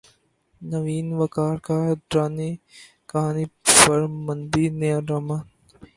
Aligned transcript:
نوین 0.61 1.07
وقار 1.21 1.55
کا 1.65 1.77
ڈرانی 2.09 2.51
کہانی 3.09 3.45
پر 3.81 3.99
مبنی 4.25 4.65
نیا 4.79 4.97
ڈراما 5.07 5.37